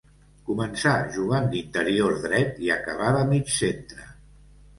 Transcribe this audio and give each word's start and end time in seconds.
Començà 0.45 0.93
jugant 1.17 1.45
d'interior 1.51 2.17
dret 2.25 2.57
i 2.69 2.73
acabà 2.77 3.11
de 3.19 3.21
mig 3.35 3.53
centre. 3.59 4.11